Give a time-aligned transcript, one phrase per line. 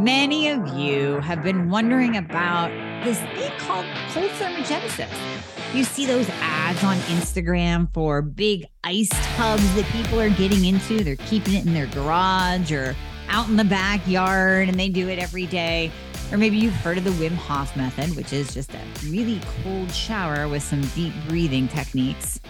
[0.00, 2.70] Many of you have been wondering about
[3.04, 5.74] this thing called cold thermogenesis.
[5.74, 11.04] You see those ads on Instagram for big ice tubs that people are getting into.
[11.04, 12.96] They're keeping it in their garage or
[13.28, 15.92] out in the backyard and they do it every day.
[16.32, 19.90] Or maybe you've heard of the Wim Hof method, which is just a really cold
[19.90, 22.40] shower with some deep breathing techniques.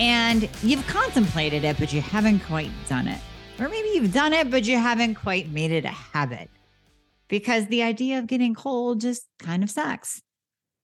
[0.00, 3.20] And you've contemplated it, but you haven't quite done it.
[3.60, 6.50] Or maybe you've done it, but you haven't quite made it a habit
[7.28, 10.22] because the idea of getting cold just kind of sucks.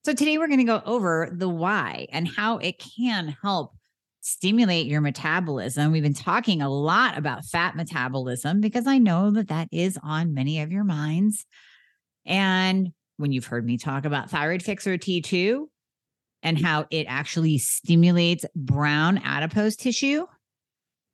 [0.05, 3.73] So today we're going to go over the why and how it can help
[4.19, 5.91] stimulate your metabolism.
[5.91, 10.33] We've been talking a lot about fat metabolism because I know that that is on
[10.33, 11.45] many of your minds.
[12.25, 15.65] And when you've heard me talk about thyroid fixer T2
[16.41, 20.25] and how it actually stimulates brown adipose tissue,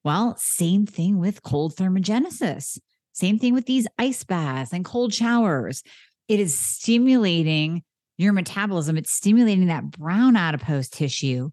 [0.04, 2.80] well, same thing with cold thermogenesis.
[3.20, 5.84] Same thing with these ice baths and cold showers.
[6.30, 7.84] It is stimulating
[8.18, 11.50] your metabolism, it's stimulating that brown adipose tissue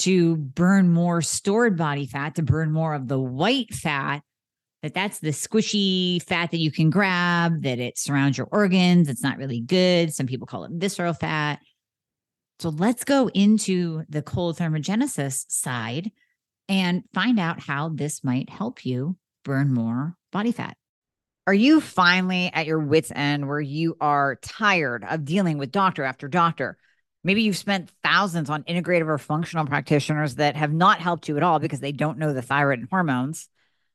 [0.00, 4.22] to burn more stored body fat, to burn more of the white fat.
[4.82, 9.08] That that's the squishy fat that you can grab, that it surrounds your organs.
[9.08, 10.12] It's not really good.
[10.12, 11.60] Some people call it visceral fat.
[12.58, 16.10] So let's go into the cold thermogenesis side
[16.68, 20.76] and find out how this might help you burn more body fat.
[21.46, 26.04] Are you finally at your wits' end where you are tired of dealing with doctor
[26.04, 26.78] after doctor?
[27.24, 31.42] Maybe you've spent thousands on integrative or functional practitioners that have not helped you at
[31.42, 33.48] all because they don't know the thyroid and hormones.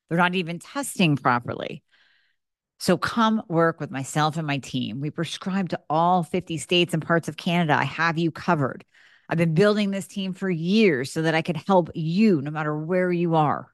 [0.10, 1.84] They're not even testing properly.
[2.80, 5.00] So come work with myself and my team.
[5.00, 7.78] We prescribe to all 50 states and parts of Canada.
[7.80, 8.84] I have you covered.
[9.30, 12.78] I've been building this team for years so that I could help you no matter
[12.78, 13.74] where you are.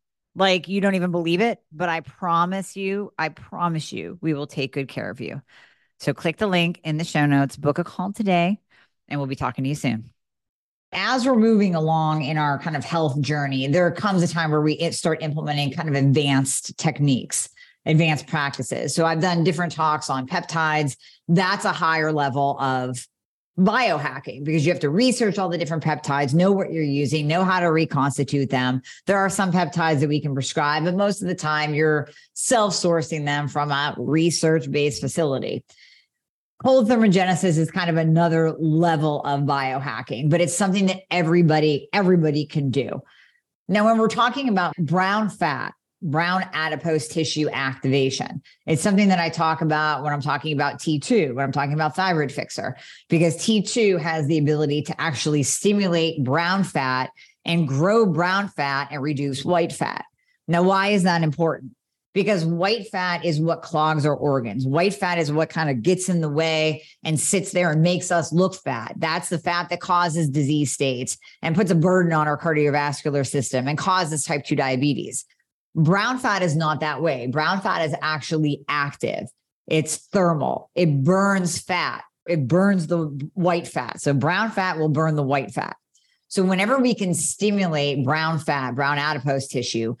[0.35, 4.47] like you don't even believe it, but I promise you, I promise you, we will
[4.47, 5.41] take good care of you.
[5.99, 8.59] So click the link in the show notes, book a call today,
[9.07, 10.09] and we'll be talking to you soon.
[10.93, 14.61] As we're moving along in our kind of health journey, there comes a time where
[14.61, 17.49] we start implementing kind of advanced techniques,
[17.85, 18.93] advanced practices.
[18.95, 20.97] So I've done different talks on peptides.
[21.27, 23.05] That's a higher level of
[23.63, 27.43] biohacking because you have to research all the different peptides, know what you're using, know
[27.43, 28.81] how to reconstitute them.
[29.05, 32.73] There are some peptides that we can prescribe, but most of the time you're self
[32.73, 35.63] sourcing them from a research based facility.
[36.63, 42.45] Cold thermogenesis is kind of another level of biohacking, but it's something that everybody everybody
[42.45, 43.01] can do.
[43.67, 48.41] Now when we're talking about brown fat, brown adipose tissue activation.
[48.65, 51.95] It's something that I talk about when I'm talking about T2, when I'm talking about
[51.95, 52.75] thyroid fixer,
[53.09, 57.11] because T2 has the ability to actually stimulate brown fat
[57.45, 60.05] and grow brown fat and reduce white fat.
[60.47, 61.71] Now, why is that important?
[62.13, 64.65] Because white fat is what clogs our organs.
[64.65, 68.11] White fat is what kind of gets in the way and sits there and makes
[68.11, 68.95] us look fat.
[68.97, 73.67] That's the fat that causes disease states and puts a burden on our cardiovascular system
[73.67, 75.25] and causes type 2 diabetes.
[75.75, 77.27] Brown fat is not that way.
[77.27, 79.27] Brown fat is actually active.
[79.67, 80.69] It's thermal.
[80.75, 82.03] It burns fat.
[82.27, 84.01] It burns the white fat.
[84.01, 85.75] So brown fat will burn the white fat.
[86.27, 89.95] So whenever we can stimulate brown fat, brown adipose tissue,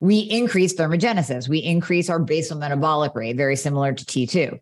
[0.00, 1.48] we increase thermogenesis.
[1.48, 4.58] We increase our basal metabolic rate, very similar to T2.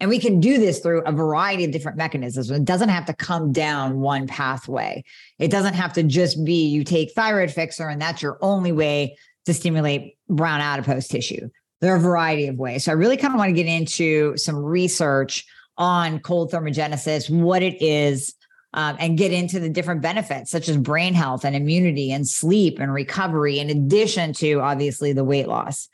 [0.00, 2.50] And we can do this through a variety of different mechanisms.
[2.50, 5.04] It doesn't have to come down one pathway.
[5.38, 9.16] It doesn't have to just be you take thyroid fixer and that's your only way
[9.46, 11.48] to stimulate brown adipose tissue.
[11.80, 12.84] There are a variety of ways.
[12.84, 15.44] So I really kind of want to get into some research
[15.76, 18.34] on cold thermogenesis, what it is,
[18.74, 22.78] um, and get into the different benefits such as brain health and immunity and sleep
[22.80, 25.88] and recovery, in addition to obviously the weight loss.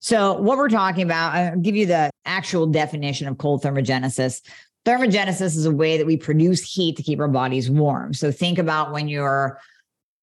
[0.00, 4.40] So, what we're talking about, I'll give you the actual definition of cold thermogenesis.
[4.84, 8.12] Thermogenesis is a way that we produce heat to keep our bodies warm.
[8.12, 9.58] So, think about when you're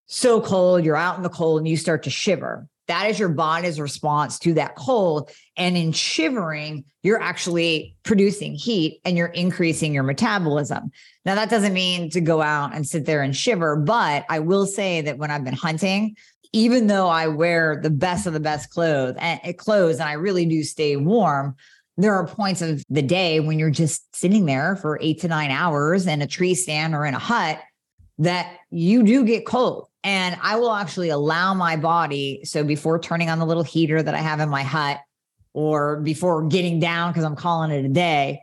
[0.06, 2.66] so cold, you're out in the cold and you start to shiver.
[2.86, 5.30] That is your body's response to that cold.
[5.56, 10.90] And in shivering, you're actually producing heat and you're increasing your metabolism.
[11.24, 14.66] Now, that doesn't mean to go out and sit there and shiver, but I will
[14.66, 16.16] say that when I've been hunting,
[16.52, 20.12] even though I wear the best of the best clothes and eh, clothes and I
[20.12, 21.56] really do stay warm,
[21.96, 25.50] there are points of the day when you're just sitting there for eight to nine
[25.50, 27.60] hours in a tree stand or in a hut
[28.18, 29.88] that you do get cold.
[30.02, 32.42] And I will actually allow my body.
[32.44, 35.00] So before turning on the little heater that I have in my hut
[35.54, 38.42] or before getting down, because I'm calling it a day,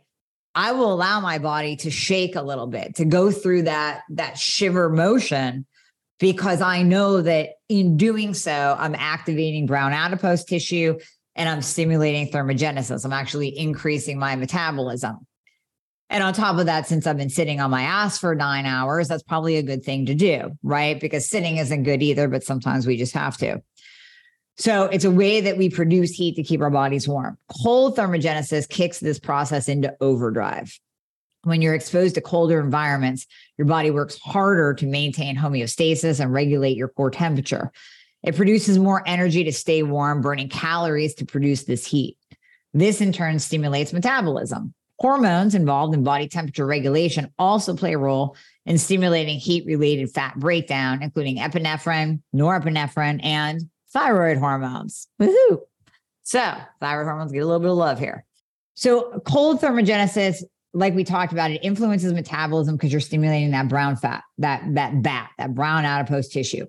[0.54, 4.38] I will allow my body to shake a little bit, to go through that, that
[4.38, 5.66] shiver motion,
[6.18, 10.98] because I know that in doing so, I'm activating brown adipose tissue
[11.34, 13.04] and I'm stimulating thermogenesis.
[13.04, 15.26] I'm actually increasing my metabolism.
[16.12, 19.08] And on top of that, since I've been sitting on my ass for nine hours,
[19.08, 21.00] that's probably a good thing to do, right?
[21.00, 23.62] Because sitting isn't good either, but sometimes we just have to.
[24.58, 27.38] So it's a way that we produce heat to keep our bodies warm.
[27.62, 30.78] Cold thermogenesis kicks this process into overdrive.
[31.44, 33.26] When you're exposed to colder environments,
[33.56, 37.72] your body works harder to maintain homeostasis and regulate your core temperature.
[38.22, 42.18] It produces more energy to stay warm, burning calories to produce this heat.
[42.74, 44.74] This in turn stimulates metabolism.
[44.98, 48.36] Hormones involved in body temperature regulation also play a role
[48.66, 53.62] in stimulating heat related fat breakdown, including epinephrine, norepinephrine, and
[53.92, 55.08] thyroid hormones.
[55.20, 55.60] Woohoo!
[56.22, 58.24] So, thyroid hormones get a little bit of love here.
[58.74, 63.96] So, cold thermogenesis, like we talked about, it influences metabolism because you're stimulating that brown
[63.96, 66.66] fat, that that BAT, that brown adipose tissue.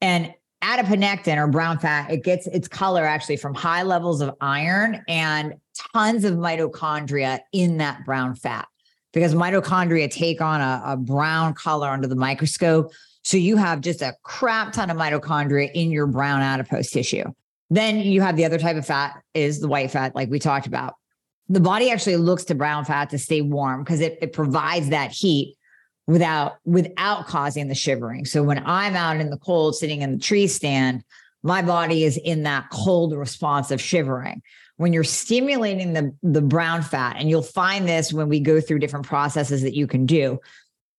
[0.00, 5.02] And adiponectin or brown fat, it gets its color actually from high levels of iron
[5.08, 5.54] and
[5.92, 8.66] tons of mitochondria in that brown fat
[9.12, 12.92] because mitochondria take on a, a brown color under the microscope.
[13.24, 17.24] So you have just a crap ton of mitochondria in your brown adipose tissue.
[17.70, 20.66] Then you have the other type of fat is the white fat, like we talked
[20.66, 20.94] about.
[21.48, 25.10] The body actually looks to brown fat to stay warm because it, it provides that
[25.10, 25.56] heat
[26.06, 28.24] without without causing the shivering.
[28.24, 31.04] So when I'm out in the cold sitting in the tree stand,
[31.42, 34.42] my body is in that cold response of shivering.
[34.76, 38.80] When you're stimulating the the brown fat and you'll find this when we go through
[38.80, 40.38] different processes that you can do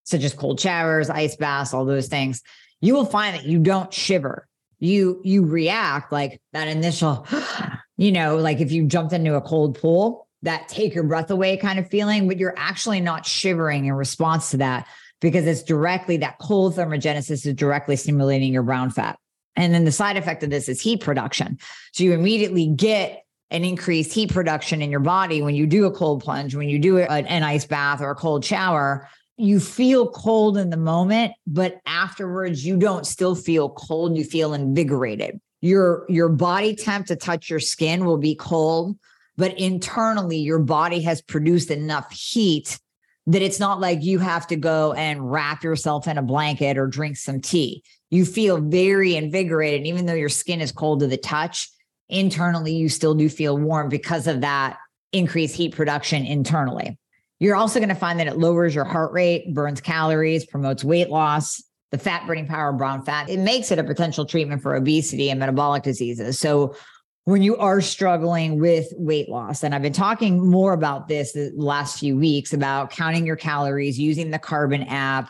[0.05, 2.41] such as cold showers, ice baths, all those things,
[2.81, 4.47] you will find that you don't shiver.
[4.79, 7.27] You you react like that initial
[7.97, 11.57] you know, like if you jumped into a cold pool, that take your breath away
[11.57, 14.87] kind of feeling, but you're actually not shivering in response to that
[15.21, 19.17] because it's directly that cold thermogenesis is directly stimulating your brown fat.
[19.55, 21.57] And then the side effect of this is heat production.
[21.93, 25.91] So you immediately get an increased heat production in your body when you do a
[25.91, 29.07] cold plunge, when you do an ice bath or a cold shower.
[29.37, 34.17] You feel cold in the moment, but afterwards you don't still feel cold.
[34.17, 35.39] You feel invigorated.
[35.61, 38.97] Your your body temp to touch your skin will be cold,
[39.37, 42.79] but internally your body has produced enough heat
[43.27, 46.87] that it's not like you have to go and wrap yourself in a blanket or
[46.87, 47.83] drink some tea.
[48.09, 49.87] You feel very invigorated.
[49.87, 51.69] Even though your skin is cold to the touch,
[52.09, 54.77] internally, you still do feel warm because of that
[55.13, 56.97] increased heat production internally.
[57.39, 61.09] You're also going to find that it lowers your heart rate, burns calories, promotes weight
[61.09, 63.29] loss, the fat burning power of brown fat.
[63.29, 66.39] It makes it a potential treatment for obesity and metabolic diseases.
[66.39, 66.75] So,
[67.25, 69.63] when you are struggling with weight loss.
[69.63, 73.97] And I've been talking more about this the last few weeks about counting your calories,
[73.97, 75.29] using the Carbon app.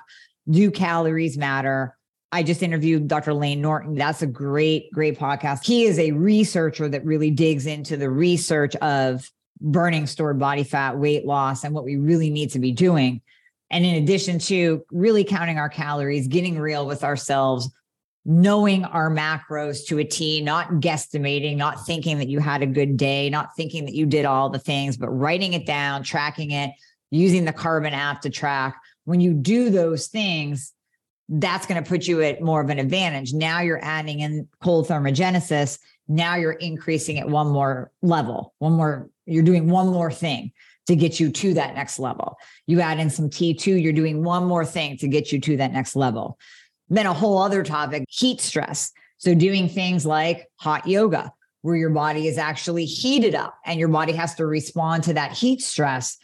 [0.49, 1.95] Do calories matter?
[2.31, 3.35] I just interviewed Dr.
[3.35, 3.93] Layne Norton.
[3.93, 5.65] That's a great, great podcast.
[5.65, 9.29] He is a researcher that really digs into the research of
[9.61, 13.21] burning stored body fat, weight loss, and what we really need to be doing.
[13.69, 17.69] And in addition to really counting our calories, getting real with ourselves,
[18.25, 22.95] knowing our macros to a T, not guesstimating, not thinking that you had a good
[22.95, 26.71] day, not thinking that you did all the things, but writing it down, tracking it,
[27.11, 28.75] using the Carbon app to track.
[29.03, 30.73] When you do those things,
[31.27, 33.33] that's going to put you at more of an advantage.
[33.33, 35.79] Now you're adding in cold thermogenesis.
[36.07, 40.51] Now you're increasing it one more level, one more, you're doing one more thing
[40.87, 42.37] to get you to that next level.
[42.67, 45.71] You add in some T2, you're doing one more thing to get you to that
[45.71, 46.37] next level.
[46.93, 48.91] Then a whole other topic heat stress.
[49.17, 51.33] So, doing things like hot yoga,
[51.63, 55.31] where your body is actually heated up and your body has to respond to that
[55.31, 56.17] heat stress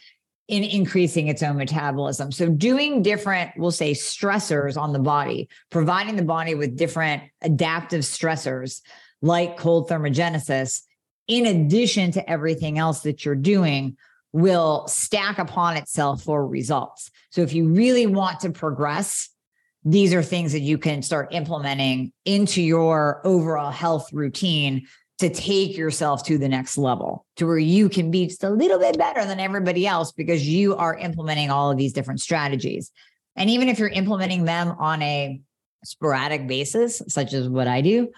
[0.46, 2.30] in increasing its own metabolism.
[2.30, 8.02] So, doing different, we'll say, stressors on the body, providing the body with different adaptive
[8.02, 8.80] stressors
[9.22, 10.82] like cold thermogenesis,
[11.26, 13.96] in addition to everything else that you're doing,
[14.32, 17.10] will stack upon itself for results.
[17.30, 19.30] So, if you really want to progress,
[19.84, 24.86] these are things that you can start implementing into your overall health routine
[25.18, 28.78] to take yourself to the next level to where you can be just a little
[28.78, 32.90] bit better than everybody else because you are implementing all of these different strategies.
[33.36, 35.40] And even if you're implementing them on a
[35.84, 38.10] sporadic basis, such as what I do,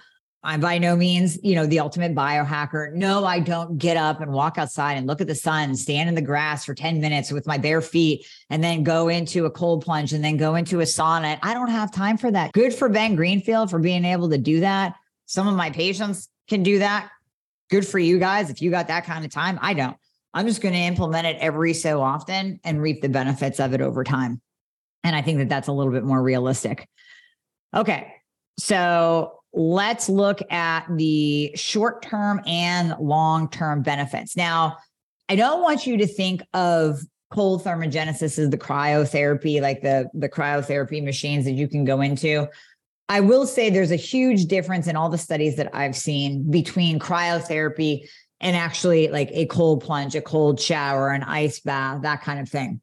[0.44, 2.92] I'm by no means, you know, the ultimate biohacker.
[2.94, 6.16] No, I don't get up and walk outside and look at the sun, stand in
[6.16, 9.84] the grass for 10 minutes with my bare feet, and then go into a cold
[9.84, 11.38] plunge and then go into a sauna.
[11.42, 12.52] I don't have time for that.
[12.52, 14.96] Good for Ben Greenfield for being able to do that.
[15.26, 17.08] Some of my patients can do that.
[17.70, 18.50] Good for you guys.
[18.50, 19.96] If you got that kind of time, I don't.
[20.34, 23.80] I'm just going to implement it every so often and reap the benefits of it
[23.80, 24.40] over time.
[25.04, 26.88] And I think that that's a little bit more realistic.
[27.74, 28.12] Okay.
[28.58, 34.36] So let's look at the short term and long term benefits.
[34.36, 34.78] Now,
[35.28, 40.28] I don't want you to think of cold thermogenesis as the cryotherapy, like the, the
[40.28, 42.48] cryotherapy machines that you can go into.
[43.08, 46.98] I will say there's a huge difference in all the studies that I've seen between
[46.98, 48.08] cryotherapy
[48.40, 52.48] and actually like a cold plunge, a cold shower, an ice bath, that kind of
[52.48, 52.80] thing.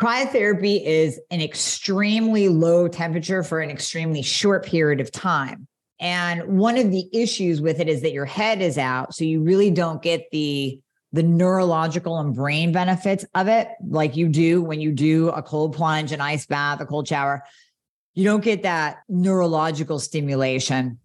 [0.00, 5.66] Cryotherapy is an extremely low temperature for an extremely short period of time.
[5.98, 9.14] And one of the issues with it is that your head is out.
[9.14, 10.80] So you really don't get the
[11.12, 15.74] the neurological and brain benefits of it like you do when you do a cold
[15.74, 17.42] plunge, an ice bath, a cold shower.
[18.14, 20.98] You don't get that neurological stimulation.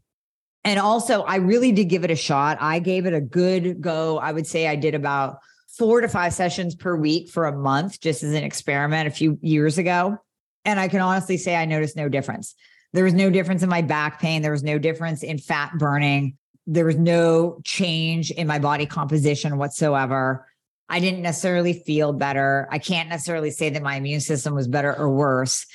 [0.63, 2.57] And also, I really did give it a shot.
[2.59, 4.17] I gave it a good go.
[4.17, 5.37] I would say I did about
[5.77, 9.39] four to five sessions per week for a month, just as an experiment a few
[9.41, 10.17] years ago.
[10.65, 12.53] And I can honestly say I noticed no difference.
[12.93, 14.41] There was no difference in my back pain.
[14.41, 16.37] There was no difference in fat burning.
[16.67, 20.47] There was no change in my body composition whatsoever.
[20.89, 22.67] I didn't necessarily feel better.
[22.69, 25.65] I can't necessarily say that my immune system was better or worse.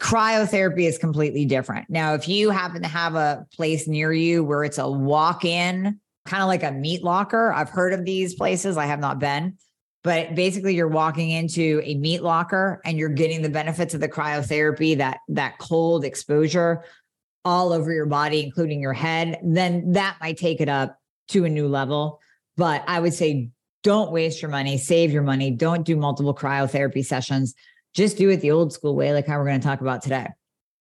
[0.00, 1.90] Cryotherapy is completely different.
[1.90, 6.00] Now, if you happen to have a place near you where it's a walk in,
[6.24, 8.76] kind of like a meat locker, I've heard of these places.
[8.76, 9.58] I have not been,
[10.04, 14.08] but basically you're walking into a meat locker and you're getting the benefits of the
[14.08, 16.84] cryotherapy that that cold exposure
[17.44, 19.38] all over your body including your head.
[19.42, 22.20] Then that might take it up to a new level.
[22.56, 23.50] But i would say
[23.82, 24.78] don't waste your money.
[24.78, 25.50] Save your money.
[25.50, 27.54] Don't do multiple cryotherapy sessions.
[27.94, 30.28] Just do it the old school way like how we're going to talk about today.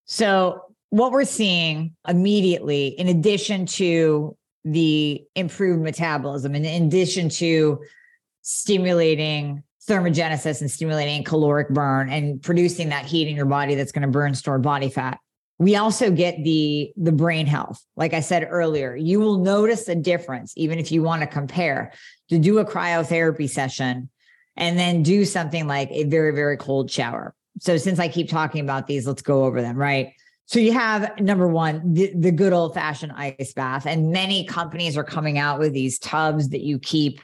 [0.06, 0.62] So
[0.92, 7.80] what we're seeing immediately in addition to the improved metabolism in addition to
[8.42, 14.04] stimulating thermogenesis and stimulating caloric burn and producing that heat in your body that's going
[14.04, 15.20] to burn stored body fat.
[15.58, 17.84] We also get the the brain health.
[17.96, 21.94] Like i said earlier you will notice a difference even if you want to compare
[22.30, 24.10] to do a cryotherapy session
[24.56, 27.34] and then do something like a very very cold shower.
[27.60, 30.14] So since i keep talking about these let's go over them right?
[30.46, 34.96] So you have number one the, the good old fashioned ice bath and many companies
[34.96, 37.20] are coming out with these tubs that you keep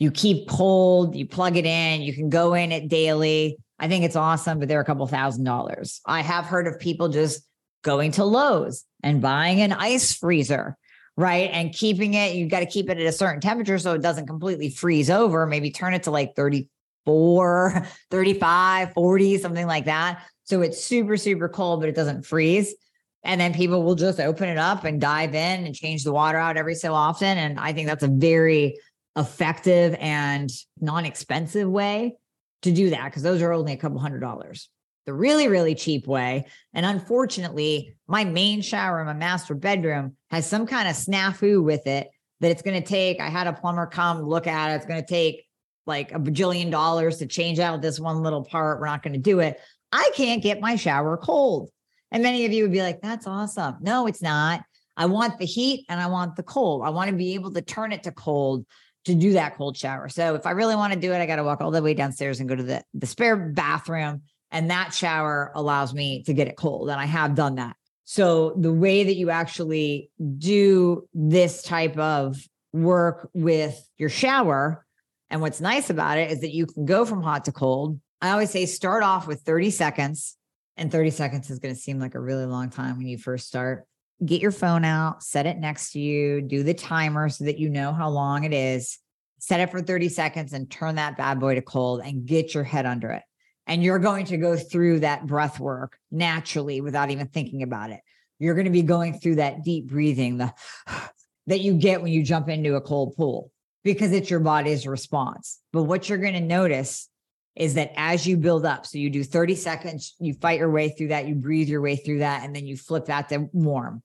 [0.00, 3.58] you keep cold, you plug it in, you can go in it daily.
[3.78, 6.00] I think it's awesome, but they're a couple thousand dollars.
[6.06, 7.42] I have heard of people just
[7.82, 10.76] going to Lowe's and buying an ice freezer,
[11.16, 11.50] right?
[11.52, 14.26] And keeping it, you've got to keep it at a certain temperature so it doesn't
[14.26, 15.46] completely freeze over.
[15.46, 20.24] Maybe turn it to like 34, 35, 40, something like that.
[20.44, 22.74] So it's super, super cold, but it doesn't freeze.
[23.22, 26.38] And then people will just open it up and dive in and change the water
[26.38, 27.36] out every so often.
[27.36, 28.78] And I think that's a very
[29.16, 30.50] effective and
[30.80, 32.16] non-expensive way
[32.62, 34.68] to do that because those are only a couple hundred dollars.
[35.06, 40.46] The really, really cheap way, and unfortunately, my main shower in my master bedroom has
[40.46, 42.08] some kind of snafu with it
[42.40, 43.20] that it's going to take.
[43.20, 44.76] I had a plumber come look at it.
[44.76, 45.46] It's going to take
[45.86, 48.78] like a bajillion dollars to change out this one little part.
[48.78, 49.58] We're not going to do it.
[49.90, 51.70] I can't get my shower cold.
[52.12, 53.76] And many of you would be like, that's awesome.
[53.80, 54.62] No, it's not.
[54.96, 56.82] I want the heat and I want the cold.
[56.84, 58.66] I want to be able to turn it to cold
[59.04, 60.08] to do that cold shower.
[60.08, 61.94] So if I really want to do it, I got to walk all the way
[61.94, 64.22] downstairs and go to the, the spare bathroom.
[64.50, 66.90] And that shower allows me to get it cold.
[66.90, 67.76] And I have done that.
[68.04, 72.36] So the way that you actually do this type of
[72.72, 74.84] work with your shower,
[75.30, 78.00] and what's nice about it is that you can go from hot to cold.
[78.20, 80.36] I always say start off with 30 seconds,
[80.76, 83.46] and 30 seconds is going to seem like a really long time when you first
[83.46, 83.86] start
[84.24, 87.70] get your phone out, set it next to you, do the timer so that you
[87.70, 88.98] know how long it is,
[89.38, 92.64] set it for 30 seconds and turn that bad boy to cold and get your
[92.64, 93.22] head under it.
[93.66, 98.00] And you're going to go through that breath work naturally without even thinking about it.
[98.38, 100.52] You're going to be going through that deep breathing the,
[101.46, 103.50] that you get when you jump into a cold pool
[103.82, 105.60] because it's your body's response.
[105.72, 107.08] But what you're going to notice
[107.56, 110.90] is that as you build up, so you do 30 seconds, you fight your way
[110.90, 114.02] through that, you breathe your way through that, and then you flip that to warm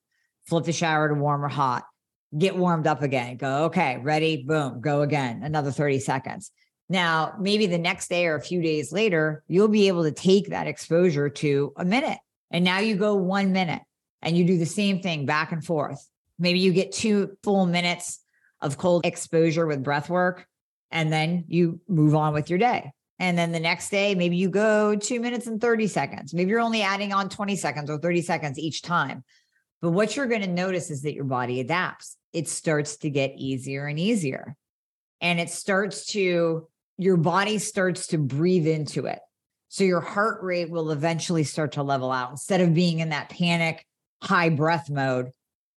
[0.47, 1.83] flip the shower to warm or hot,
[2.37, 6.51] get warmed up again, go, okay, ready, boom, go again, another 30 seconds.
[6.87, 10.49] Now, maybe the next day or a few days later, you'll be able to take
[10.49, 12.19] that exposure to a minute.
[12.51, 13.81] And now you go one minute
[14.21, 16.07] and you do the same thing back and forth.
[16.37, 18.19] Maybe you get two full minutes
[18.61, 20.45] of cold exposure with breath work,
[20.91, 22.91] and then you move on with your day.
[23.19, 26.33] And then the next day, maybe you go two minutes and 30 seconds.
[26.33, 29.23] Maybe you're only adding on 20 seconds or 30 seconds each time.
[29.85, 32.17] But what you're going to notice is that your body adapts.
[32.33, 34.55] It starts to get easier and easier.
[35.21, 39.19] And it starts to, your body starts to breathe into it.
[39.67, 42.31] So your heart rate will eventually start to level out.
[42.31, 43.85] Instead of being in that panic,
[44.23, 45.29] high breath mode,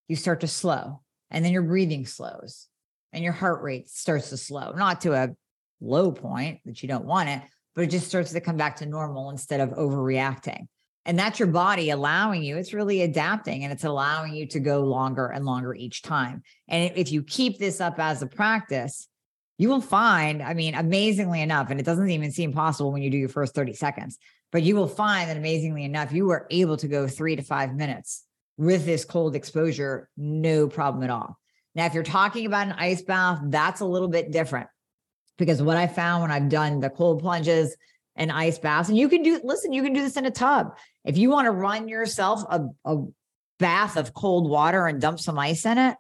[0.07, 1.01] you start to slow.
[1.29, 2.67] And then your breathing slows
[3.11, 5.35] and your heart rate starts to slow, not to a
[5.81, 7.41] low point that you don't want it,
[7.75, 10.67] but it just starts to come back to normal instead of overreacting.
[11.07, 14.81] And that's your body allowing you, it's really adapting and it's allowing you to go
[14.81, 16.43] longer and longer each time.
[16.67, 19.07] And if you keep this up as a practice,
[19.57, 23.09] you will find, I mean, amazingly enough, and it doesn't even seem possible when you
[23.09, 24.17] do your first 30 seconds,
[24.51, 27.73] but you will find that amazingly enough, you are able to go three to five
[27.73, 28.25] minutes
[28.57, 31.39] with this cold exposure, no problem at all.
[31.73, 34.67] Now, if you're talking about an ice bath, that's a little bit different
[35.37, 37.77] because what I found when I've done the cold plunges
[38.17, 40.75] and ice baths, and you can do, listen, you can do this in a tub.
[41.05, 43.05] If you want to run yourself a, a
[43.59, 45.95] bath of cold water and dump some ice in it,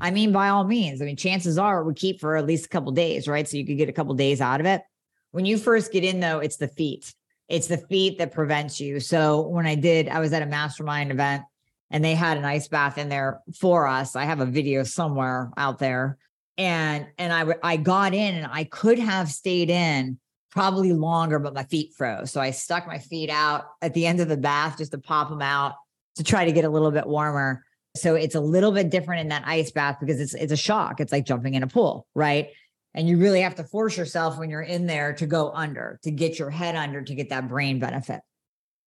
[0.00, 1.00] I mean, by all means.
[1.00, 3.48] I mean, chances are it would keep for at least a couple days, right?
[3.48, 4.82] So you could get a couple days out of it.
[5.30, 7.14] When you first get in, though, it's the feet.
[7.48, 9.00] It's the feet that prevents you.
[9.00, 11.42] So when I did, I was at a mastermind event
[11.90, 14.14] and they had an ice bath in there for us.
[14.16, 16.18] I have a video somewhere out there.
[16.58, 20.18] And and I I got in and I could have stayed in
[20.50, 22.30] probably longer, but my feet froze.
[22.30, 25.28] So I stuck my feet out at the end of the bath just to pop
[25.28, 25.74] them out
[26.16, 27.64] to try to get a little bit warmer.
[27.96, 31.00] So it's a little bit different in that ice bath because it's it's a shock.
[31.00, 32.48] It's like jumping in a pool, right?
[32.94, 36.10] And you really have to force yourself when you're in there to go under, to
[36.10, 38.20] get your head under, to get that brain benefit.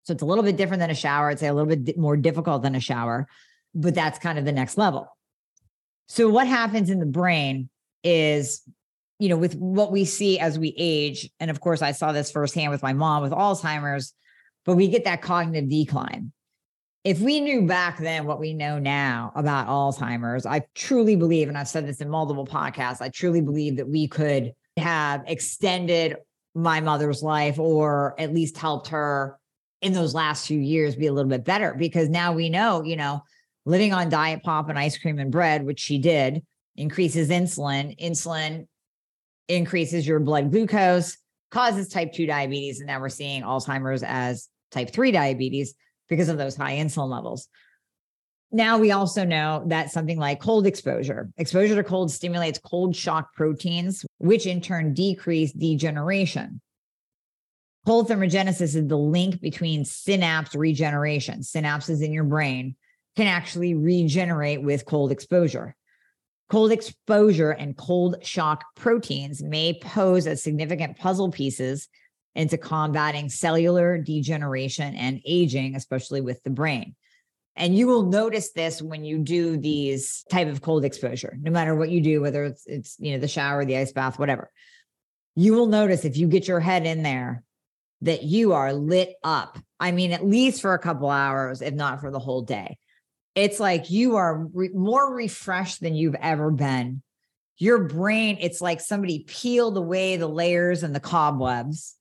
[0.04, 1.28] So it's a little bit different than a shower.
[1.28, 3.28] I'd say a little bit more difficult than a shower,
[3.74, 5.06] but that's kind of the next level.
[6.08, 7.68] So what happens in the brain
[8.02, 8.62] is
[9.20, 12.32] you know, with what we see as we age, and of course, I saw this
[12.32, 14.14] firsthand with my mom with Alzheimer's,
[14.64, 16.32] but we get that cognitive decline.
[17.04, 21.58] If we knew back then what we know now about Alzheimer's, I truly believe, and
[21.58, 26.16] I've said this in multiple podcasts, I truly believe that we could have extended
[26.54, 29.38] my mother's life or at least helped her
[29.82, 32.96] in those last few years be a little bit better because now we know, you
[32.96, 33.22] know,
[33.66, 36.42] living on diet pop and ice cream and bread, which she did,
[36.76, 37.98] increases insulin.
[38.00, 38.66] Insulin
[39.50, 41.16] increases your blood glucose,
[41.50, 42.80] causes type 2 diabetes.
[42.80, 45.74] And now we're seeing Alzheimer's as type 3 diabetes
[46.08, 47.48] because of those high insulin levels.
[48.52, 53.32] Now we also know that something like cold exposure, exposure to cold stimulates cold shock
[53.34, 56.60] proteins, which in turn decrease degeneration.
[57.86, 61.40] Cold thermogenesis is the link between synapse regeneration.
[61.40, 62.74] Synapses in your brain
[63.16, 65.76] can actually regenerate with cold exposure.
[66.50, 71.88] Cold exposure and cold shock proteins may pose as significant puzzle pieces
[72.34, 76.96] into combating cellular degeneration and aging, especially with the brain.
[77.54, 81.74] And you will notice this when you do these type of cold exposure, no matter
[81.74, 84.50] what you do, whether it's, it's you know the shower, the ice bath, whatever.
[85.36, 87.44] You will notice if you get your head in there
[88.02, 89.58] that you are lit up.
[89.78, 92.78] I mean, at least for a couple hours, if not for the whole day
[93.34, 97.02] it's like you are re- more refreshed than you've ever been.
[97.58, 101.96] Your brain, it's like somebody peeled away the layers and the cobwebs,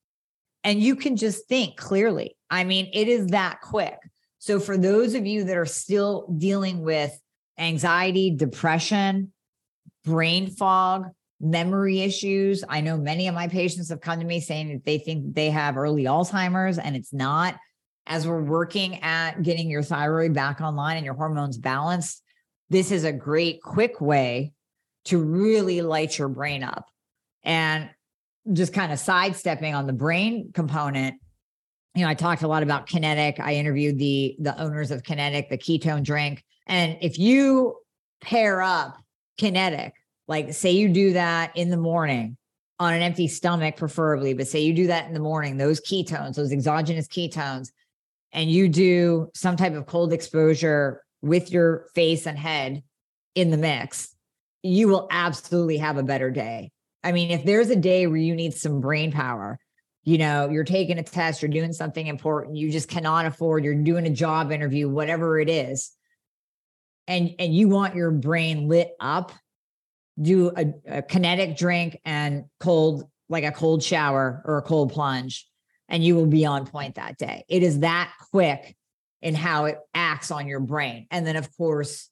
[0.64, 2.38] and you can just think clearly.
[2.50, 3.98] I mean, it is that quick.
[4.40, 7.18] So, for those of you that are still dealing with
[7.58, 9.34] anxiety, depression,
[10.06, 11.08] brain fog,
[11.42, 14.98] memory issues, I know many of my patients have come to me saying that they
[14.98, 17.56] think they have early Alzheimer's and it's not
[18.10, 22.24] as we're working at getting your thyroid back online and your hormones balanced,
[22.70, 24.52] this is a great, quick way
[25.06, 26.90] to really light your brain up.
[27.44, 27.90] And
[28.52, 31.22] just kind of sidestepping on the brain component,
[31.94, 33.40] you know, I talked a lot about Kenetik.
[33.40, 36.44] I interviewed the the owners of Kenetik, the ketone drink.
[36.66, 37.76] And if you
[38.22, 38.98] pair up
[39.40, 39.92] Kenetik,
[40.28, 42.38] like say you do that in the morning
[42.80, 46.36] on an empty stomach, preferably, but say you do that in the morning, those ketones,
[46.36, 47.72] those exogenous ketones,
[48.32, 52.84] and you do some type of cold exposure with your face and head
[53.36, 54.16] in the mix,
[54.64, 56.72] you will absolutely have a better day.
[57.04, 59.60] I mean, if there's a day where you need some brain power,
[60.04, 63.76] you know, you're taking a test, you're doing something important, you just cannot afford, you're
[63.76, 65.92] doing a job interview, whatever it is,
[67.08, 69.32] and and you want your brain lit up,
[70.22, 75.49] do a, a Kenetik drink and cold, like a cold shower or a cold plunge
[75.90, 77.44] and you will be on point that day.
[77.50, 78.76] It is that quick
[79.22, 81.08] in how it acts on your brain.
[81.12, 82.10] And then, of course,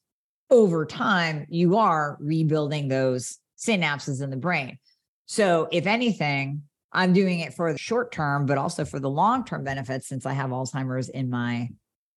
[0.50, 4.78] over time, you are rebuilding those synapses in the brain.
[5.26, 6.62] So, if anything,
[6.92, 10.26] I'm doing it for the short term, but also for the long term benefits since
[10.26, 11.68] I have Alzheimer's in my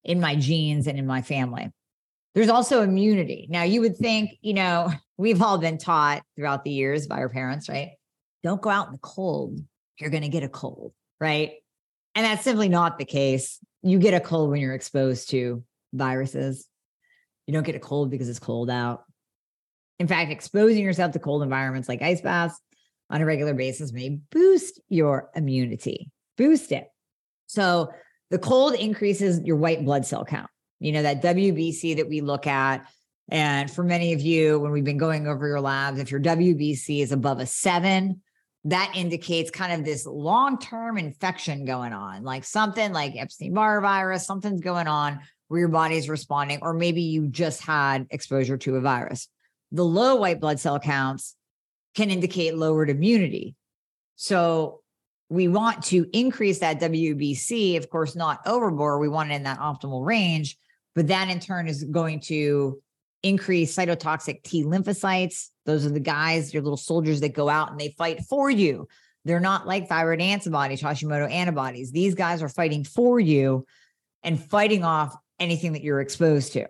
[0.03, 1.71] in my genes and in my family.
[2.33, 3.47] There's also immunity.
[3.49, 7.29] Now, you would think, you know, we've all been taught throughout the years by our
[7.29, 7.91] parents, right?
[8.43, 9.59] Don't go out in the cold.
[9.99, 11.53] You're going to get a cold, right?
[12.15, 13.59] And that's simply not the case.
[13.83, 16.67] You get a cold when you're exposed to viruses.
[17.47, 19.03] You don't get a cold because it's cold out.
[19.99, 22.59] In fact, exposing yourself to cold environments like ice baths
[23.09, 26.87] on a regular basis may boost your immunity, boost it.
[27.45, 27.91] So
[28.31, 30.49] the cold increases your white blood cell count.
[30.79, 32.87] You know, that WBC that we look at.
[33.29, 37.01] And for many of you, when we've been going over your labs, if your WBC
[37.01, 38.21] is above a seven,
[38.65, 43.81] that indicates kind of this long term infection going on, like something like Epstein Barr
[43.81, 48.77] virus, something's going on where your body's responding, or maybe you just had exposure to
[48.77, 49.27] a virus.
[49.71, 51.35] The low white blood cell counts
[51.95, 53.55] can indicate lowered immunity.
[54.15, 54.81] So
[55.29, 59.01] we want to increase that WBC, of course, not overboard.
[59.01, 60.57] We want it in that optimal range,
[60.93, 62.81] but that in turn is going to
[63.23, 65.49] increase cytotoxic T lymphocytes.
[65.65, 68.87] Those are the guys, your little soldiers that go out and they fight for you.
[69.25, 71.91] They're not like thyroid antibodies, Hashimoto antibodies.
[71.91, 73.65] These guys are fighting for you
[74.23, 76.65] and fighting off anything that you're exposed to.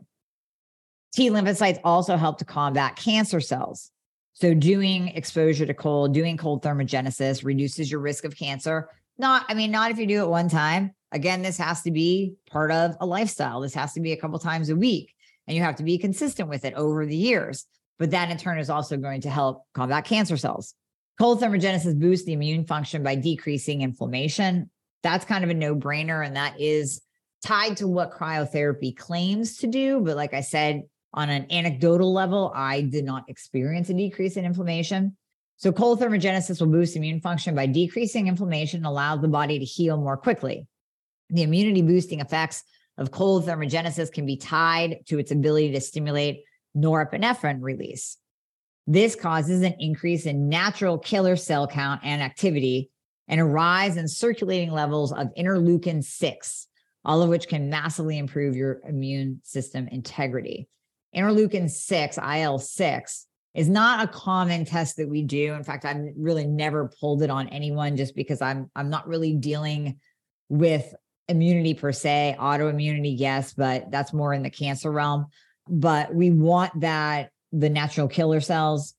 [1.14, 3.92] T lymphocytes also help to combat cancer cells.
[4.34, 8.90] So doing exposure to cold, doing cold thermogenesis reduces your risk of cancer.
[9.18, 10.96] Not, I mean, not if you do it one time.
[11.12, 13.60] Again, this has to be part of a lifestyle.
[13.60, 15.14] This has to be a couple times a week,
[15.52, 17.66] and you have to be consistent with it over the years.
[18.00, 20.74] But that in turn is also going to help combat cancer cells.
[21.20, 24.70] Cold thermogenesis boosts the immune function by decreasing inflammation.
[25.04, 26.26] That's kind of a no brainer.
[26.26, 27.02] And that is
[27.44, 30.00] tied to what cryotherapy claims to do.
[30.00, 30.84] But like I said,
[31.14, 35.18] on an anecdotal level, I did not experience a decrease in inflammation.
[35.58, 39.66] So, cold thermogenesis will boost immune function by decreasing inflammation and allow the body to
[39.66, 40.66] heal more quickly.
[41.30, 42.64] The immunity boosting effects
[42.98, 46.44] of cold thermogenesis can be tied to its ability to stimulate
[46.76, 48.18] norepinephrine release.
[48.88, 52.90] This causes an increase in natural killer cell count and activity
[53.28, 56.68] and a rise in circulating levels of interleukin 6,
[57.06, 60.68] all of which can massively improve your immune system integrity
[61.16, 65.54] interleukin 6, IL 6, is not a common test that we do.
[65.54, 69.34] In fact, I've really never pulled it on anyone just because I'm I'm not really
[69.34, 70.00] dealing
[70.48, 70.94] with
[71.32, 75.28] immunity per se, autoimmunity, yes, but that's more in the cancer realm.
[75.68, 78.94] But we want that the natural killer cells,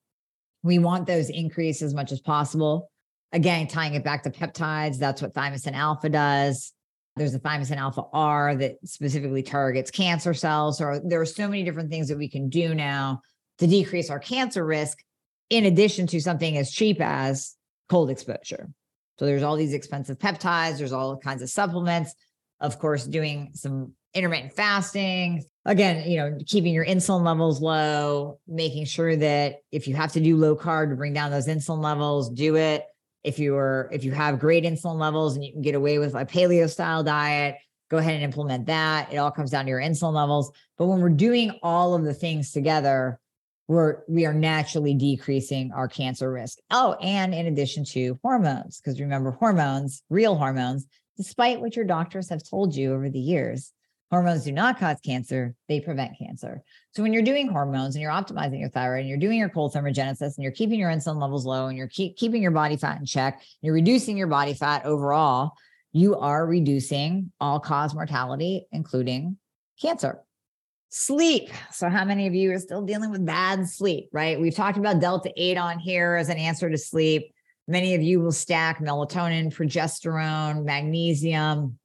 [0.63, 2.91] we want those increase as much as possible.
[3.33, 6.73] Again, tying it back to peptides, that's what thymosin alpha does.
[7.17, 10.81] There's a thymosin alpha R that specifically targets cancer cells.
[10.81, 13.23] Or there are so many different things that we can do now
[13.59, 14.99] to decrease our cancer risk,
[15.51, 17.55] in addition to something as cheap as
[17.89, 18.71] cold exposure.
[19.19, 22.15] So there's all these expensive peptides, there's all kinds of supplements.
[22.61, 25.45] Of course, doing some intermittent fasting.
[25.65, 30.21] Again, you know, keeping your insulin levels low, making sure that if you have to
[30.21, 32.85] do low carb to bring down those insulin levels, do it
[33.25, 36.15] if you are if you have great insulin levels and you can get away with
[36.15, 37.57] a paleo style diet
[37.91, 41.01] go ahead and implement that it all comes down to your insulin levels but when
[41.01, 43.21] we're doing all of the things together
[43.73, 49.01] we're we are naturally decreasing our cancer risk oh and in addition to hormones because
[49.01, 53.73] remember hormones real hormones despite what your doctors have told you over the years
[54.13, 56.63] Hormones do not cause cancer, they prevent cancer.
[56.95, 59.73] So when you're doing hormones and you're optimizing your thyroid and you're doing your cold
[59.73, 63.01] thermogenesis and you're keeping your insulin levels low and you're keep, keeping your body fat
[63.01, 65.53] in check, and you're reducing your body fat overall,
[65.93, 69.39] you are reducing all cause mortality, including
[69.81, 70.21] cancer.
[70.95, 71.49] Sleep.
[71.73, 74.39] So, how many of you are still dealing with bad sleep, right?
[74.39, 77.33] We've talked about Delta 8 on here as an answer to sleep.
[77.67, 81.79] Many of you will stack melatonin, progesterone, magnesium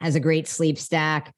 [0.00, 1.34] as a great sleep stack.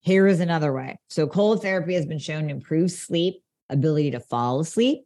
[0.00, 0.98] Here is another way.
[1.08, 5.04] So, cold therapy has been shown to improve sleep, ability to fall asleep,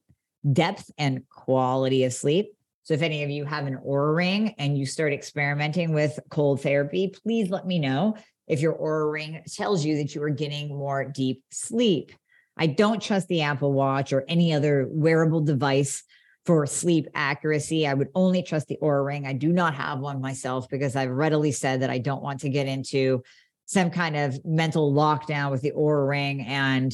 [0.50, 2.54] depth and quality of sleep.
[2.84, 6.62] So, if any of you have an Oura ring and you start experimenting with cold
[6.62, 8.16] therapy, please let me know
[8.50, 12.10] if your Oura ring tells you that you are getting more deep sleep.
[12.56, 16.02] I don't trust the Apple Watch or any other wearable device
[16.46, 17.86] for sleep accuracy.
[17.86, 19.24] I would only trust the Oura ring.
[19.24, 22.48] I do not have one myself because I've readily said that I don't want to
[22.48, 23.22] get into
[23.66, 26.92] some kind of mental lockdown with the Oura ring and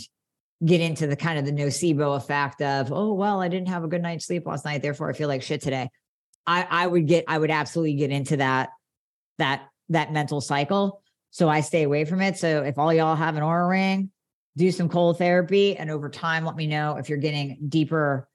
[0.62, 3.88] get into the kind of the nocebo effect of, oh, well, I didn't have a
[3.88, 5.88] good night's sleep last night, therefore I feel like shit today.
[6.46, 8.70] I, I would get, I would absolutely get into that,
[9.38, 11.02] that, that mental cycle.
[11.36, 12.38] So I stay away from it.
[12.38, 14.10] So if all y'all have an Oura ring,
[14.56, 18.26] do some cold therapy, and over time, let me know if you're getting deeper,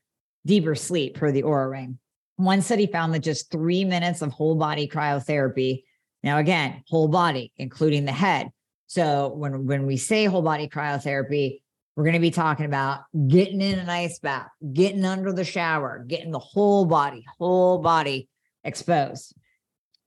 [0.46, 1.98] deeper sleep per the Oura Ring.
[2.36, 5.82] One study found that just three minutes of whole body cryotherapy.
[6.22, 8.52] Now, again, whole body, including the head.
[8.86, 11.62] So when when we say whole body cryotherapy,
[11.96, 16.06] we're going to be talking about getting in an ice bath, getting under the shower,
[16.08, 18.30] getting the whole body, whole body
[18.64, 19.34] exposed.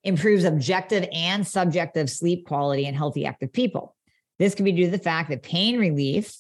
[0.04, 3.96] Improves objective and subjective sleep quality in healthy, active people.
[4.38, 6.36] This can be due to the fact that pain relief,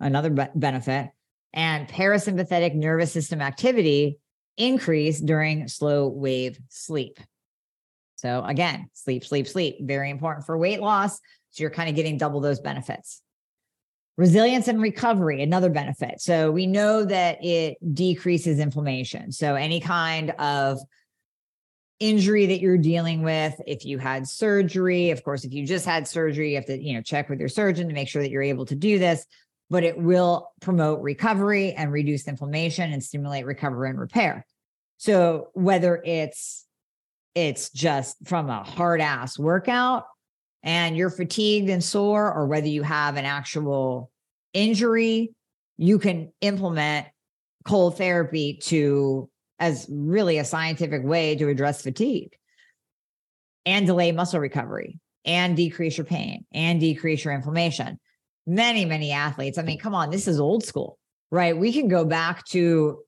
[0.00, 1.10] another be- benefit,
[1.52, 4.18] and parasympathetic nervous system activity
[4.56, 7.18] increase during slow wave sleep.
[8.16, 11.20] So, again, sleep, sleep, sleep, very important for weight loss.
[11.50, 13.20] So, you're kind of getting double those benefits.
[14.16, 16.20] Resilience and recovery, another benefit.
[16.20, 19.30] So, we know that it decreases inflammation.
[19.30, 20.78] So, any kind of
[22.08, 26.06] injury that you're dealing with if you had surgery of course if you just had
[26.06, 28.42] surgery you have to you know check with your surgeon to make sure that you're
[28.42, 29.26] able to do this
[29.70, 34.46] but it will promote recovery and reduce inflammation and stimulate recovery and repair.
[34.98, 36.66] So whether it's
[37.34, 40.04] it's just from a hard ass workout
[40.62, 44.10] and you're fatigued and sore or whether you have an actual
[44.52, 45.34] injury
[45.76, 47.08] you can implement
[47.64, 52.32] cold therapy to as really a scientific way to address fatigue
[53.66, 57.98] and delay muscle recovery and decrease your pain and decrease your inflammation.
[58.46, 60.98] Many, many athletes, I mean, come on, this is old school,
[61.30, 61.56] right?
[61.56, 63.00] We can go back to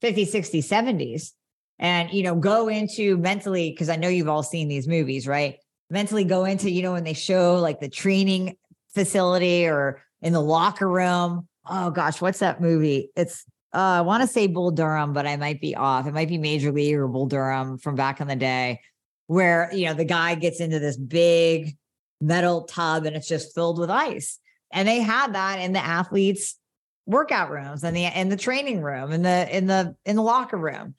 [0.00, 1.32] 50, 60, 70s
[1.78, 5.56] and, you know, go into mentally, because I know you've all seen these movies, right?
[5.90, 8.56] Mentally go into, you know, when they show like the training
[8.94, 11.46] facility or in the locker room.
[11.68, 13.10] Oh gosh, what's that movie?
[13.14, 13.44] It's
[13.76, 16.06] uh, I want to say Bull Durham, but I might be off.
[16.06, 18.80] It might be Major League or Bull Durham from back in the day,
[19.26, 21.76] where you know the guy gets into this big
[22.18, 24.38] metal tub and it's just filled with ice.
[24.72, 26.58] And they had that in the athletes'
[27.04, 30.56] workout rooms and the in the training room in the in the in the locker
[30.56, 30.94] room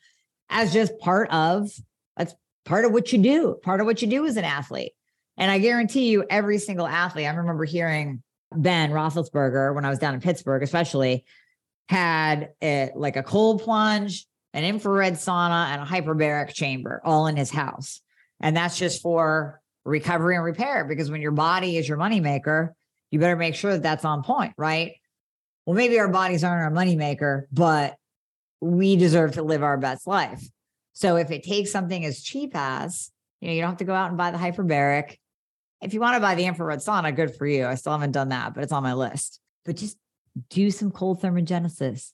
[0.49, 1.71] as just part of
[2.15, 4.91] that's part of what you do, part of what you do as an athlete.
[5.35, 8.21] And I guarantee you, every single athlete, I remember hearing
[8.55, 11.25] Ben Roethlisberger when I was down in Pittsburgh, especially
[11.89, 17.35] had a, like a cold plunge, an infrared sauna, and a hyperbaric chamber all in
[17.35, 18.01] his house.
[18.39, 22.69] And that's just for recovery and repair because when your body is your moneymaker,
[23.09, 24.93] you better make sure that that's on point, right?
[25.65, 27.95] Well, maybe our bodies aren't our moneymaker, but
[28.61, 30.43] we deserve to live our best life.
[30.93, 33.93] So if it takes something as cheap as, you know, you don't have to go
[33.93, 35.17] out and buy the hyperbaric.
[35.81, 37.65] If you want to buy the infrared sauna, good for you.
[37.65, 39.39] I still haven't done that, but it's on my list.
[39.63, 39.97] But just
[40.49, 42.11] do some cold thermogenesis,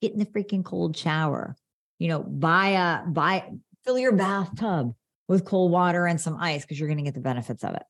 [0.00, 1.56] get in the freaking cold shower,
[1.98, 3.50] you know, buy a, buy,
[3.84, 4.94] fill your bathtub
[5.28, 7.84] with cold water and some ice because you're going to get the benefits of it.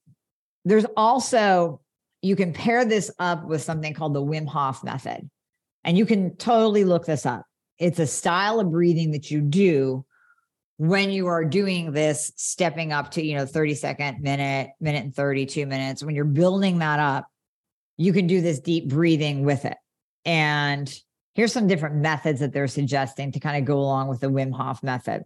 [0.64, 1.80] There's also,
[2.22, 5.28] you can pair this up with something called the Wim Hof method.
[5.82, 7.44] And you can totally look this up.
[7.78, 10.06] It's a style of breathing that you do
[10.76, 15.14] when you are doing this, stepping up to, you know, 30 second, minute, minute and
[15.14, 17.28] 32 minutes, when you're building that up,
[17.96, 19.76] you can do this deep breathing with it.
[20.24, 20.92] And
[21.35, 24.52] here's some different methods that they're suggesting to kind of go along with the Wim
[24.52, 25.22] Hof method.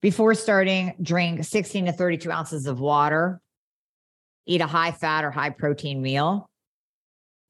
[0.00, 3.40] Before starting, drink 16 to 32 ounces of water,
[4.46, 6.50] eat a high fat or high protein meal.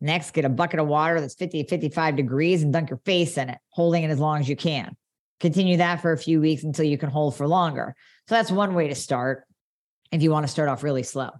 [0.01, 3.38] Next, get a bucket of water that's 50 to 55 degrees and dunk your face
[3.38, 4.96] in it, holding it as long as you can.
[5.40, 7.94] Continue that for a few weeks until you can hold for longer.
[8.29, 9.44] So that's one way to start
[10.11, 11.31] if you want to start off really slow.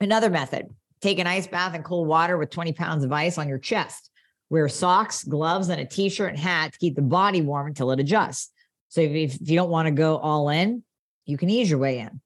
[0.00, 0.66] Another method
[1.00, 4.10] Take an ice bath in cold water with 20 pounds of ice on your chest.
[4.50, 7.90] Wear socks, gloves, and a t shirt and hat to keep the body warm until
[7.92, 8.50] it adjusts.
[8.88, 10.82] So if, if you don't want to go all in,
[11.24, 12.20] you can ease your way in.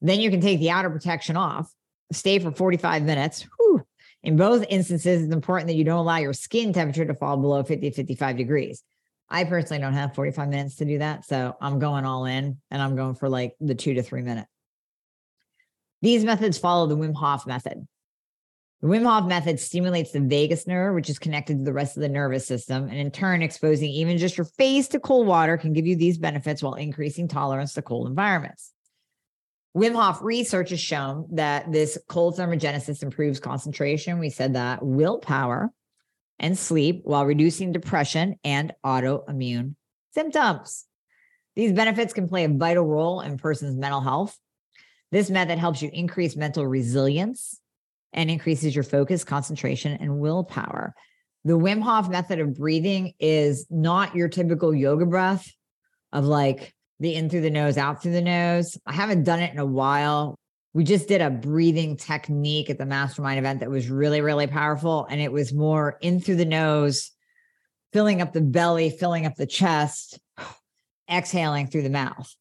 [0.00, 1.72] Then you can take the outer protection off,
[2.12, 3.46] stay for 45 minutes.
[3.58, 3.84] Whew.
[4.22, 7.62] In both instances, it's important that you don't allow your skin temperature to fall below
[7.62, 8.82] 50, 55 degrees.
[9.28, 11.24] I personally don't have 45 minutes to do that.
[11.26, 14.46] So I'm going all in and I'm going for like the two to three minute.
[16.00, 17.86] These methods follow the Wim Hof method.
[18.80, 22.00] The Wim Hof method stimulates the vagus nerve, which is connected to the rest of
[22.00, 22.84] the nervous system.
[22.84, 26.16] And in turn, exposing even just your face to cold water can give you these
[26.16, 28.72] benefits while increasing tolerance to cold environments.
[29.76, 34.20] Wim Hof research has shown that this cold thermogenesis improves concentration.
[34.20, 35.72] We said that willpower
[36.38, 39.74] and sleep while reducing depression and autoimmune
[40.14, 40.84] symptoms.
[41.56, 44.38] These benefits can play a vital role in person's mental health.
[45.10, 47.60] This method helps you increase mental resilience,
[48.12, 50.94] and increases your focus, concentration, and willpower.
[51.44, 55.50] The Wim Hof method of breathing is not your typical yoga breath
[56.12, 58.76] of like the in through the nose, out through the nose.
[58.86, 60.36] I haven't done it in a while.
[60.74, 65.06] we just did a breathing technique at the mastermind event that was really, really powerful.
[65.10, 67.10] And it was more in through the nose,
[67.92, 70.18] filling up the belly, filling up the chest,
[71.10, 72.32] exhaling through the mouth.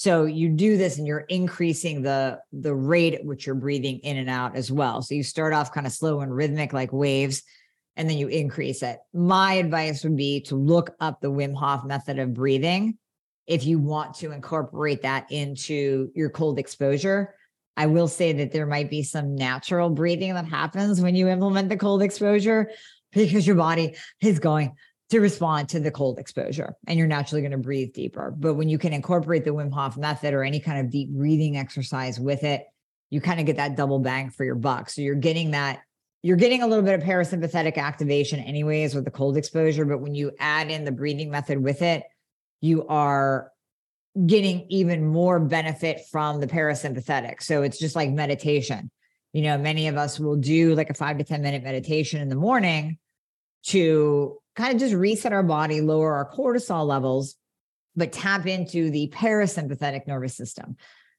[0.00, 4.16] So you do this and you're increasing the the rate at which you're breathing in
[4.16, 5.02] and out as well.
[5.02, 7.42] So you start off kind of slow and rhythmic like waves
[7.96, 8.96] and then you increase it.
[9.12, 12.96] My advice would be to look up the Wim Hof method of breathing
[13.46, 17.34] if you want to incorporate that into your cold exposure.
[17.76, 21.68] I will say that there might be some natural breathing that happens when you implement
[21.68, 22.70] the cold exposure
[23.12, 24.74] because your body is going
[25.10, 28.32] to respond to the cold exposure and you're naturally going to breathe deeper.
[28.36, 31.56] But when you can incorporate the Wim Hof method or any kind of deep breathing
[31.56, 32.64] exercise with it,
[33.10, 34.88] you kind of get that double bang for your buck.
[34.88, 35.80] So you're getting that,
[36.22, 39.84] you're getting a little bit of parasympathetic activation, anyways, with the cold exposure.
[39.84, 42.04] But when you add in the breathing method with it,
[42.60, 43.50] you are
[44.26, 47.42] getting even more benefit from the parasympathetic.
[47.42, 48.90] So it's just like meditation.
[49.32, 52.28] You know, many of us will do like a five to 10 minute meditation in
[52.28, 52.98] the morning
[53.64, 57.36] to kind of just reset our body, lower our cortisol levels,
[57.96, 60.76] but tap into the parasympathetic nervous system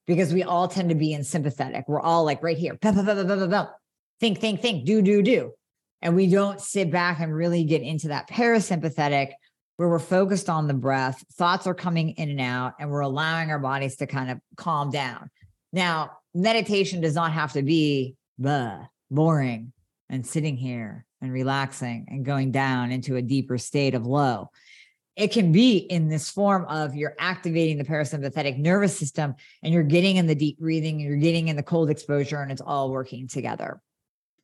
[0.07, 1.85] because we all tend to be in sympathetic.
[1.87, 5.53] We're all like right here, think, think, think, do, do, do.
[6.01, 9.31] And we don't sit back and really get into that parasympathetic
[9.77, 13.49] where we're focused on the breath, thoughts are coming in and out, and we're allowing
[13.49, 15.29] our bodies to kind of calm down.
[15.73, 19.73] Now, meditation does not have to be the boring
[20.11, 24.51] and sitting here and relaxing and going down into a deeper state of low.
[25.15, 29.83] It can be in this form of you're activating the parasympathetic nervous system and you're
[29.83, 32.91] getting in the deep breathing, and you're getting in the cold exposure, and it's all
[32.91, 33.81] working together.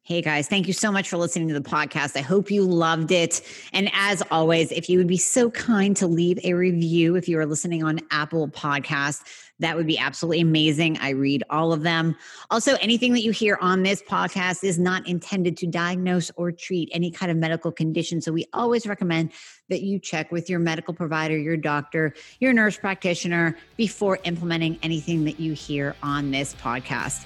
[0.07, 2.15] Hey guys, thank you so much for listening to the podcast.
[2.15, 3.41] I hope you loved it.
[3.73, 7.37] And as always, if you would be so kind to leave a review if you
[7.39, 9.23] are listening on Apple Podcast,
[9.59, 10.97] that would be absolutely amazing.
[10.99, 12.15] I read all of them.
[12.49, 16.89] Also, anything that you hear on this podcast is not intended to diagnose or treat
[16.93, 18.21] any kind of medical condition.
[18.21, 19.33] So we always recommend
[19.67, 25.25] that you check with your medical provider, your doctor, your nurse practitioner before implementing anything
[25.25, 27.25] that you hear on this podcast.